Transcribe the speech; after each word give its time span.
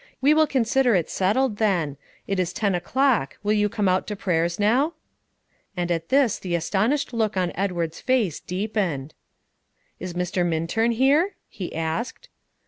We 0.19 0.33
will 0.33 0.47
consider 0.47 0.95
it 0.95 1.11
settled, 1.11 1.57
then. 1.57 1.95
It 2.25 2.39
is 2.39 2.53
ten 2.53 2.73
o'clock; 2.73 3.37
will 3.43 3.53
you 3.53 3.69
come 3.69 3.87
out 3.87 4.07
to 4.07 4.15
prayers 4.15 4.59
now?" 4.59 4.93
And 5.77 5.91
at 5.91 6.09
this 6.09 6.39
the 6.39 6.55
astonished 6.55 7.13
look 7.13 7.37
on 7.37 7.51
Edward's 7.53 8.01
face 8.01 8.39
deepened. 8.39 9.13
"Is 9.99 10.15
Mr. 10.15 10.43
Minturn 10.43 10.93
here?" 10.93 11.35
he 11.47 11.75
asked. 11.75 12.29